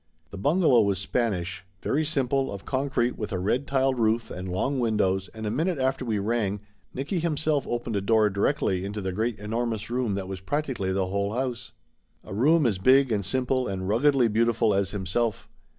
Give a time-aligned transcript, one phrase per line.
[0.31, 1.63] The bungalow was Spanish.
[1.83, 5.51] Very simple, of con crete, with a red tiled roof and long windows, and a
[5.51, 6.59] minute after we rang,
[6.91, 11.05] Nicky himself opened a door directly into the great enormous room that was practically the
[11.05, 11.73] whole house.
[12.23, 15.47] A room as big and simple and ruggedly beautiful as himself.